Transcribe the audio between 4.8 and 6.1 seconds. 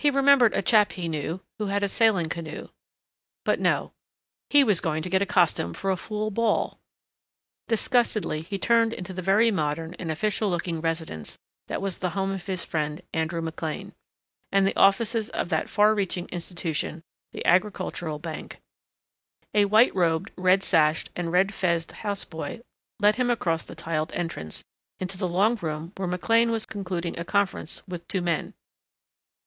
going to get a costume for a